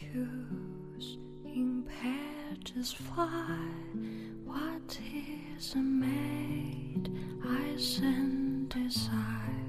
[0.00, 3.58] Use in pages fly?
[4.44, 4.98] What
[5.56, 7.10] is a maid
[7.44, 9.63] I send desire?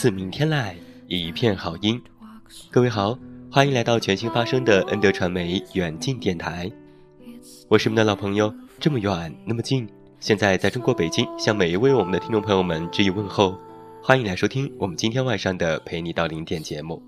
[0.00, 0.74] 自明天籁，
[1.08, 2.00] 一片好音。
[2.70, 3.18] 各位好，
[3.52, 6.72] 欢迎来到全新发声的恩德传媒远近电台，
[7.68, 9.86] 我是你们的老朋友，这么远那么近，
[10.18, 13.58] 现在在中国北京，向每一位我们的听众朋友们致以问候，
[14.02, 17.02] 欢迎来收听我们今天晚上的陪你到零点节目。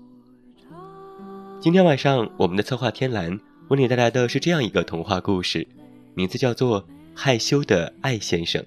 [1.59, 3.39] 今天晚上我们的策划天蓝
[3.69, 5.67] 为你带来的是这样一个童话故事，
[6.13, 6.83] 名字叫做
[7.15, 8.61] 《害羞的爱先生》。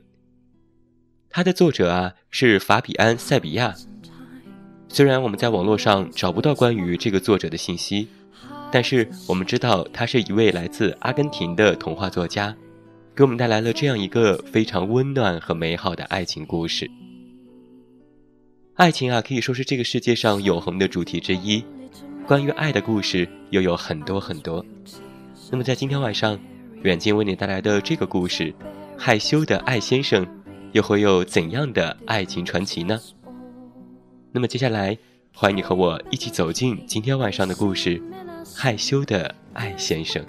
[1.31, 3.77] 它的作者啊是法比安·塞比亚。
[4.89, 8.09] 虽然我们在网络上找不到关于这个作者的信息，
[8.73, 12.55] 但是我们知道他是一位来自阿根廷的童话作家，
[13.15, 16.91] 给我们带来了这样一个非常温暖和美好的爱情故事。
[18.75, 21.65] 爱情啊，可以说是这个世界上永恒的主题之一。
[22.27, 24.65] 关于爱的故事又有很多很多。
[25.51, 26.39] 那么在今天晚上，
[26.83, 28.45] 远近为你带来的这个故事
[28.99, 30.27] 《害羞的爱先生》，
[30.73, 32.99] 又会有怎样的爱情传奇呢？
[34.37, 34.99] 那么接下来，
[35.33, 37.99] 欢迎你和我一起走进今天晚上的故事
[38.55, 40.23] 《害羞的爱先生》。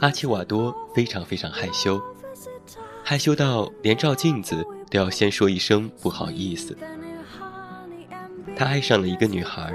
[0.00, 1.98] 阿奇瓦多非常非常害羞，
[3.02, 6.76] 害羞到连照镜子都要先说一声不好意思。
[8.54, 9.72] 他爱上了一个女孩，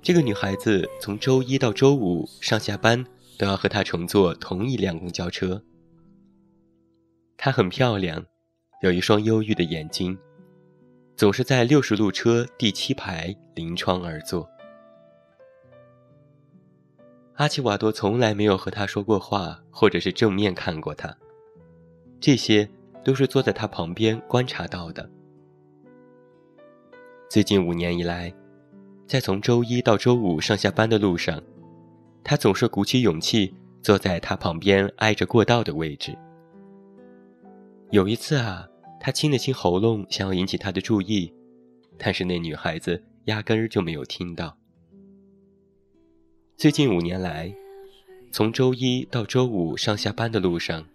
[0.00, 3.04] 这个女孩子从周一到周五上下班
[3.36, 5.60] 都要和他乘坐同一辆公交车。
[7.44, 8.24] 她很漂亮，
[8.82, 10.16] 有一双忧郁的眼睛，
[11.16, 14.48] 总是在六十路车第七排临窗而坐。
[17.34, 21.12] 阿奇瓦多从来没有和他说过话，或者是正面看过他，
[22.20, 22.70] 这些
[23.02, 25.10] 都是坐在他旁边观察到的。
[27.28, 28.32] 最近五年以来，
[29.08, 31.42] 在从周一到周五上下班的路上，
[32.22, 36.16] 他总是鼓起勇气坐在他旁边挨着过道的位置。
[37.92, 38.66] 有一次啊，
[38.98, 41.30] 他清了清喉咙，想要引起他的注意，
[41.98, 44.56] 但是那女孩子压根儿就没有听到。
[46.56, 47.54] 最近五年来，
[48.30, 50.86] 从周一到周五上下班的路上，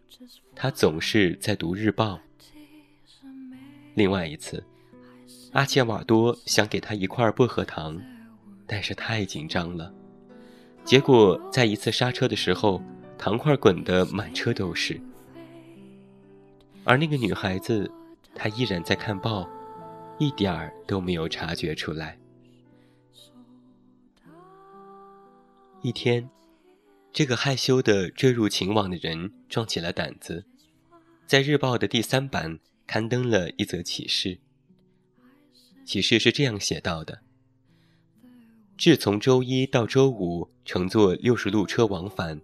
[0.56, 2.20] 他总是在读日报。
[3.94, 4.64] 另外一次，
[5.52, 8.02] 阿切瓦多想给他一块薄荷糖，
[8.66, 9.94] 但是太紧张了，
[10.84, 12.82] 结果在一次刹车的时候，
[13.20, 15.00] 糖块滚得满车都是。
[16.88, 17.92] 而那个女孩子，
[18.34, 19.46] 她依然在看报，
[20.18, 22.18] 一点儿都没有察觉出来。
[25.82, 26.30] 一天，
[27.12, 30.46] 这个害羞的坠入情网的人壮起了胆子，
[31.26, 32.58] 在日报的第三版
[32.88, 34.40] 刊登了一则启事。
[35.84, 37.22] 启事是这样写到的：
[38.78, 42.40] 自从周一到周五乘坐六十路车往返，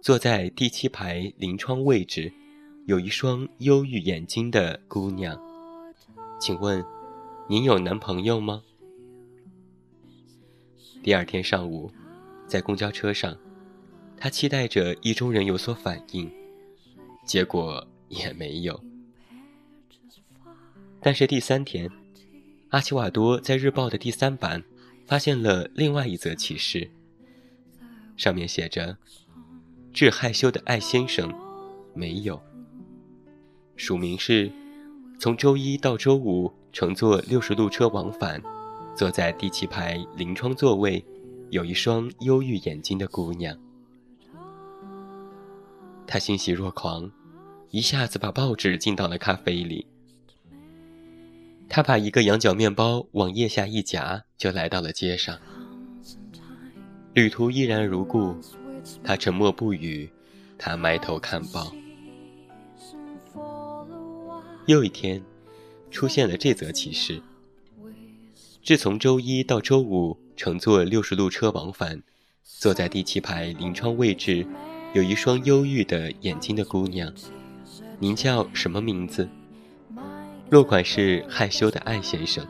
[0.00, 2.32] 坐在第七排临窗位置，
[2.88, 5.38] 有一双忧郁眼睛的姑娘。
[6.40, 6.82] 请问，
[7.46, 8.62] 您有男朋友吗？
[11.02, 11.92] 第二天上午，
[12.46, 13.36] 在公交车上，
[14.16, 16.32] 他期待着意中人有所反应，
[17.26, 18.82] 结果也没有。
[21.02, 21.90] 但是第三天，
[22.70, 24.64] 阿奇瓦多在日报的第三版
[25.04, 26.90] 发现了另外一则启事，
[28.16, 28.96] 上面写着
[29.92, 31.30] ：“致害羞的艾先生，
[31.92, 32.40] 没有。”
[33.78, 34.52] 署名是
[35.18, 38.42] ：“从周一到周五乘坐六十路车往返。”
[38.94, 41.04] 坐在第七排临窗座位，
[41.50, 43.56] 有一双忧郁眼睛的姑娘。
[46.04, 47.08] 他欣喜若狂，
[47.70, 49.86] 一下子把报纸浸到了咖啡里。
[51.68, 55.38] 他把一个羊角面包往腋下一夹，就来到了街上。
[57.14, 58.34] 旅途依然如故，
[59.04, 60.10] 他沉默不语，
[60.58, 61.72] 他埋头看报。
[64.68, 65.22] 又一天，
[65.90, 67.22] 出现了这则启事。
[68.62, 72.02] 自从周一到周五乘坐六十路车往返，
[72.44, 74.46] 坐在第七排临窗位置，
[74.92, 77.10] 有一双忧郁的眼睛的姑娘。
[77.98, 79.26] 您叫什么名字？
[80.50, 82.46] 落款是害羞的艾先生。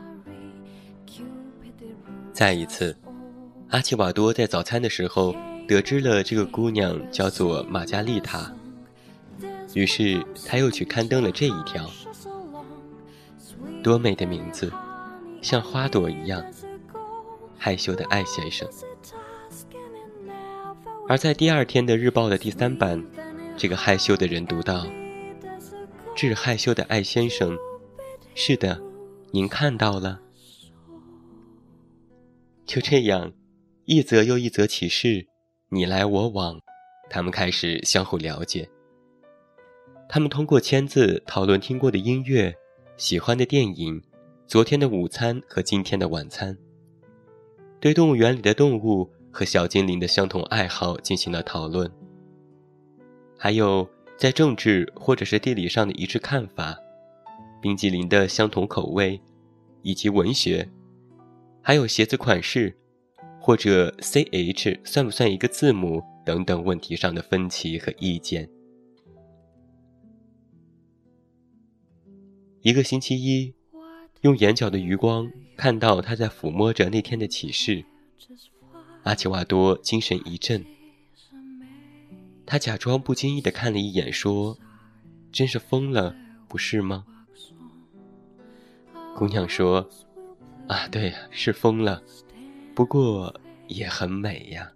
[2.32, 2.97] 再一次，
[3.69, 5.37] 阿奇瓦多在早餐的时候
[5.69, 8.53] 得知了这个姑娘叫做玛加丽塔，
[9.73, 11.88] 于是他又去刊登了这一条。
[13.88, 14.70] 多美的名字！
[15.40, 16.44] 像花朵一样
[17.56, 18.69] 害羞的艾先生，
[21.08, 23.02] 而在第二天的日报的第三版，
[23.56, 24.87] 这个害羞的人读到
[26.14, 27.56] ：“致害羞的艾先生，
[28.35, 28.79] 是的，
[29.31, 30.20] 您看到了。”
[32.67, 33.32] 就这样，
[33.87, 35.29] 一则又一则启示，
[35.70, 36.61] 你来我往，
[37.08, 38.69] 他们开始相互了解。
[40.11, 42.55] 他们通过签字讨论听过的音乐，
[42.98, 44.02] 喜欢的电影。
[44.48, 46.58] 昨天的午餐和今天的晚餐，
[47.78, 51.88] 对动物园里的动物和小精灵的相同爱好进行了讨论，
[53.36, 56.76] 还有在政治或者是地理上的一致看法，
[57.62, 59.20] 冰激凌的相同口味，
[59.82, 60.68] 以及文学，
[61.62, 62.76] 还有鞋子款式，
[63.38, 68.50] 或者 C H 算不算一个字母等等问题上的分歧和意见。
[72.62, 73.55] 一个星期一。
[74.22, 77.84] 用眼角的余光看到他在抚摸着那天的启示，
[79.05, 80.64] 阿奇瓦多精神一振。
[82.44, 84.58] 他假装不经意地看了一眼，说
[85.31, 86.16] ：“真是疯了，
[86.49, 87.05] 不是吗？”
[89.14, 89.88] 姑娘说
[90.66, 92.02] ：“啊，对，是疯了，
[92.75, 94.72] 不过也很美呀。”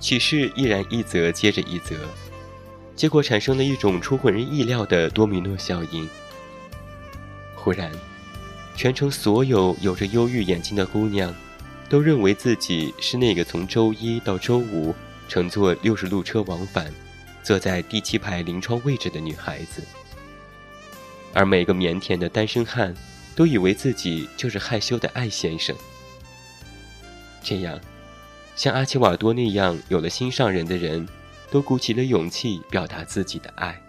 [0.00, 1.96] 启示依然一则接着一则，
[2.94, 6.08] 结果产生了一种出乎人意料的多米诺效应。
[7.56, 7.90] 忽然，
[8.76, 11.34] 全城所有有着忧郁眼睛的姑娘，
[11.88, 14.94] 都认为自己是那个从周一到周五
[15.28, 16.92] 乘坐六十路车往返，
[17.42, 19.82] 坐在第七排临窗位置的女孩子。
[21.34, 22.94] 而每个腼腆的单身汉，
[23.34, 25.74] 都以为自己就是害羞的艾先生。
[27.42, 27.78] 这样。
[28.58, 31.08] 像阿奇瓦多那样有了心上人的人，
[31.48, 33.80] 都鼓起了勇气表达自己的爱。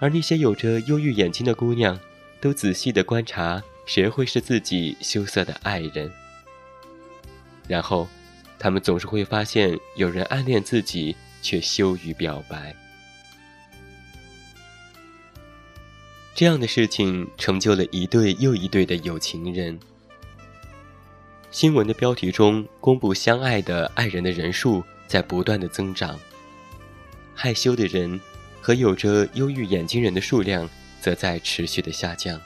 [0.00, 1.96] 而那些有着忧郁眼睛的姑娘，
[2.40, 6.10] 都仔细地观察谁会是自己羞涩的爱人。
[7.68, 8.08] 然后，
[8.58, 12.74] 他们总是会发现有人暗恋自己，却羞于表白。
[16.34, 19.78] 这样的事情成就了一对又一对的有情人。
[21.50, 26.18] 新闻的标题中公布相爱的爱人的人数在不断的增长，
[27.34, 28.20] 害羞的人
[28.60, 30.68] 和有着忧郁眼睛人的数量
[31.00, 32.38] 则在持续的下降。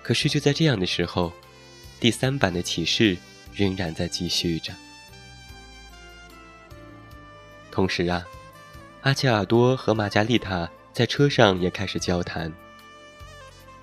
[0.00, 1.32] 可是就在这样的时候，
[1.98, 3.16] 第三版的启示
[3.52, 4.72] 仍然在继续着。
[7.72, 8.24] 同时啊，
[9.02, 12.52] 阿切尔多和玛加丽塔在车上也开始交谈。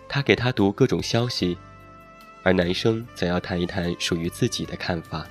[0.07, 1.57] 他给他读各种消息，
[2.43, 5.25] 而男生则要谈一谈属于自己的看法。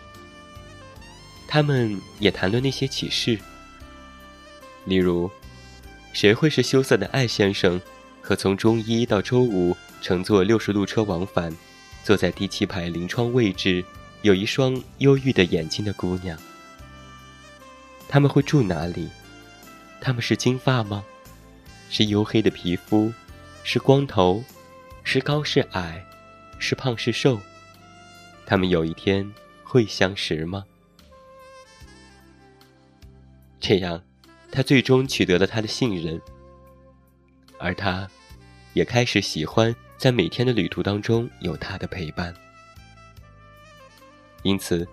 [1.47, 3.38] 他们也谈论那些启示，
[4.87, 5.31] 例如，
[6.14, 7.81] 谁会是羞涩的艾先生，
[8.23, 11.54] 和从周一到周五乘坐六十路车往返，
[12.02, 13.85] 坐在第七排临窗位置，
[14.23, 16.38] 有一双忧郁的眼睛的姑娘。
[18.09, 19.11] 他们会住哪里？
[20.00, 21.04] 他们是金发吗？
[21.90, 23.12] 是黝黑的皮肤？
[23.62, 24.42] 是光头？
[25.04, 26.02] 是高是矮？
[26.62, 27.40] 是胖是瘦？
[28.47, 29.28] 他们有一天
[29.64, 30.64] 会相识吗？
[33.59, 34.00] 这样，
[34.52, 36.21] 他最终取得了他的信任，
[37.59, 38.09] 而他，
[38.75, 42.33] 也开始喜欢在每天的旅途当中有他的陪伴。
[44.45, 44.87] 因此，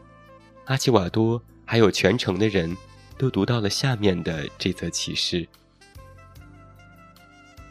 [0.65, 2.75] 阿奇瓦多还有全城的人
[3.15, 5.47] 都读到了下面的这则启示：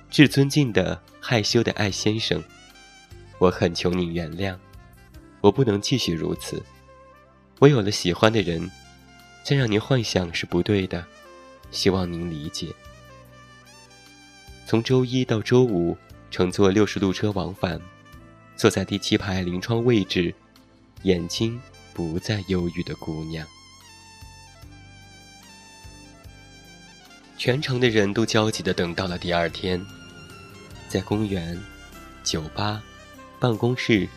[0.08, 1.02] 至尊敬的。
[1.20, 2.42] 害羞的艾先生，
[3.38, 4.56] 我恳求您原谅，
[5.40, 6.62] 我不能继续如此。
[7.60, 8.70] 我有了喜欢的人，
[9.44, 11.04] 再让您幻想是不对的，
[11.70, 12.68] 希望您理解。
[14.66, 15.96] 从周一到周五
[16.30, 17.80] 乘坐六十路车往返，
[18.56, 20.34] 坐在第七排临窗位置，
[21.04, 21.60] 眼睛
[21.94, 23.46] 不再忧郁的姑娘。
[27.36, 29.80] 全城的人都焦急地等到了第二天。
[30.88, 31.56] 在公园、
[32.24, 32.82] 酒吧、
[33.40, 34.08] 办公室、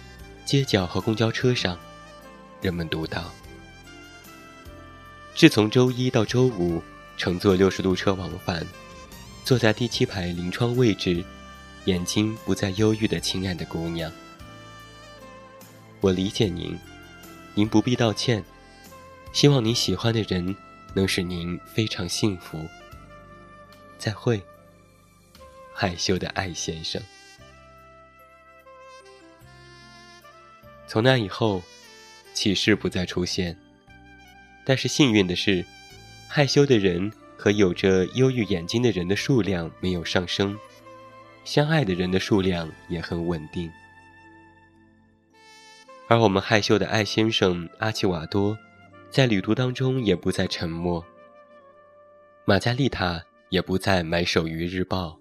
[0.45, 1.77] 街角和公交车上，
[2.61, 3.31] 人们读到：
[5.35, 6.81] 自从周一到周五
[7.17, 8.65] 乘坐六十路车往返，
[9.45, 11.23] 坐在第七排临窗位置，
[11.85, 14.11] 眼睛不再忧郁的亲爱的姑娘，
[15.99, 16.77] 我理解您，
[17.53, 18.43] 您不必道歉。
[19.33, 20.55] 希望您喜欢的人
[20.93, 22.67] 能使您非常幸福。
[23.97, 24.41] 再会。
[25.73, 27.01] 害羞的艾先生。
[30.91, 31.63] 从那以后，
[32.33, 33.55] 启示不再出现。
[34.65, 35.63] 但是幸运的是，
[36.27, 40.53] 害羞的人和有着忧郁眼睛的人的数量没有上升，
[41.45, 43.71] 相爱的人的数量也很稳定。
[46.09, 48.57] 而我们害羞的艾先生阿奇瓦多，
[49.09, 51.01] 在旅途当中也不再沉默。
[52.43, 55.17] 玛加丽塔也不再埋首于日报。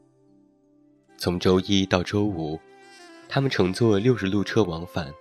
[1.16, 2.58] 从周一到周五，
[3.28, 5.14] 他们乘坐六十路车往返，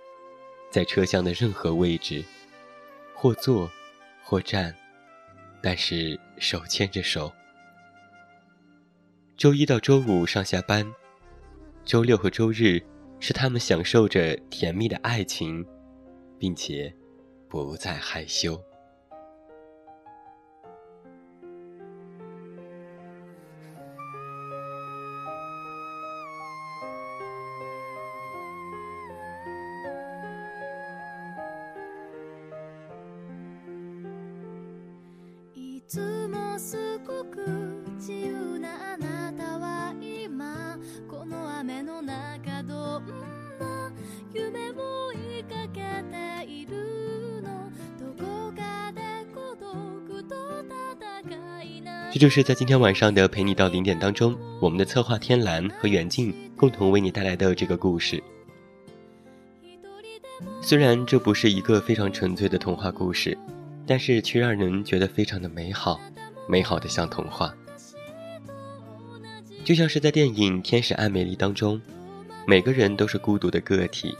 [0.70, 2.24] 在车厢的任何位置，
[3.14, 3.68] 或坐，
[4.22, 4.74] 或站，
[5.60, 7.32] 但是手牵着手。
[9.36, 10.86] 周一到周五上下班，
[11.84, 12.80] 周六和周日
[13.18, 15.66] 是他们享受着甜蜜的爱情，
[16.38, 16.94] 并且
[17.48, 18.62] 不再害羞。
[52.12, 58.20] 这就是在今天晚上的陪你到零点当中，我们的策划天蓝和远近共同为你带来的这个故事。
[60.60, 63.38] 虽然这不是一个非常纯粹的童话故事，
[63.86, 66.00] 但是却让人觉得非常的美好，
[66.48, 67.54] 美好的像童话。
[69.62, 71.80] 就像是在电影《天使爱美丽》当中，
[72.44, 74.16] 每个人都是孤独的个体，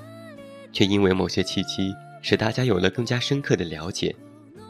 [0.72, 1.92] 却因为某些契机，
[2.22, 4.14] 使大家有了更加深刻的了解，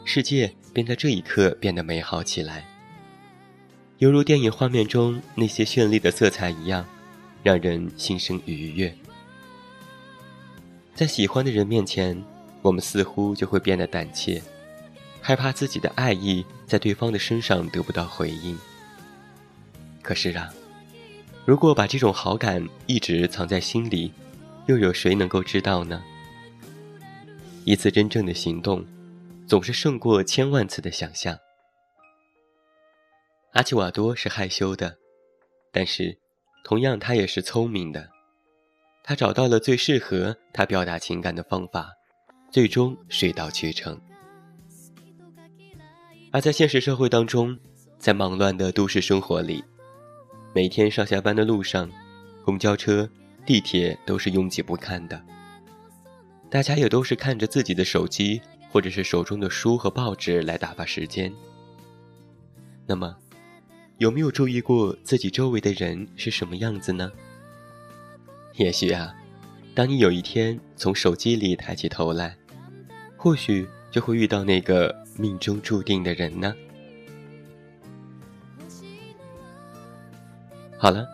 [0.05, 2.65] 世界便在这一刻变得美好起来。
[4.01, 6.83] 犹如电影画面中那些绚丽的色彩一样，
[7.43, 8.91] 让人心生愉悦。
[10.95, 12.19] 在喜欢的人面前，
[12.63, 14.41] 我们似乎就会变得胆怯，
[15.21, 18.57] 害怕自己的爱意在对方的身上得不到回应。
[20.01, 20.51] 可是啊，
[21.45, 24.11] 如果把这种好感一直藏在心里，
[24.65, 26.01] 又有谁能够知道呢？
[27.65, 28.83] 一次真正的行动，
[29.45, 31.37] 总是胜过千万次的想象。
[33.53, 34.97] 阿奇瓦多是害羞的，
[35.73, 36.17] 但是，
[36.63, 38.09] 同样他也是聪明的。
[39.03, 41.91] 他找到了最适合他表达情感的方法，
[42.49, 43.99] 最终水到渠成。
[46.31, 47.59] 而在现实社会当中，
[47.99, 49.61] 在忙乱的都市生活里，
[50.55, 51.91] 每天上下班的路上，
[52.45, 53.09] 公交车、
[53.45, 55.21] 地铁都是拥挤不堪的。
[56.49, 58.41] 大家也都是看着自己的手机
[58.71, 61.33] 或者是手中的书和报纸来打发时间。
[62.87, 63.13] 那么。
[64.01, 67.11] 有没有注意过自己周围的人是什么样子呢？
[68.55, 69.15] 也许啊，
[69.75, 72.35] 当你有一天从手机里抬起头来，
[73.15, 76.51] 或许就会遇到那个命中注定的人呢。
[80.79, 81.07] 好了，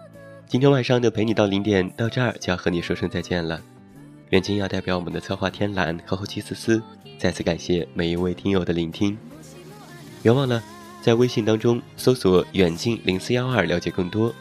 [0.48, 3.62] 今天晚上的陪你到零点到这儿就要和你说声再见了。
[4.30, 6.82] 远近要代表我们的策划天蓝和后期思思，
[7.18, 9.18] 再次感谢每一位听友的聆听。
[10.24, 10.64] 别忘了
[11.08, 14.36] 在微信当中搜索“远近零四幺二”了解更多，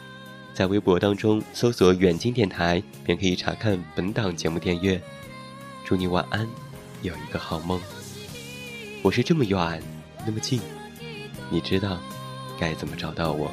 [0.53, 5.01] 在微博当中搜索“远近电台”便可以查看本档节目电阅。
[5.85, 6.45] 祝你晚安，
[7.03, 7.79] 有一个好梦。
[9.01, 9.81] 我是这么远，
[10.25, 10.59] 那么近，
[11.49, 11.97] 你知道
[12.59, 13.49] 该怎么找到我？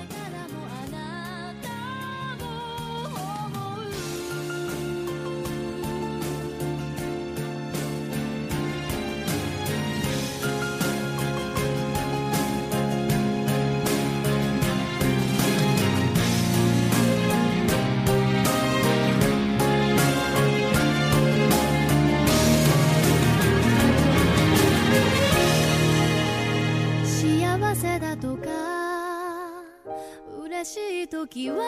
[30.64, 31.64] 難しい時はあな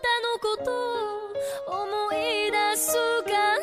[0.00, 3.61] たのことを思い出すから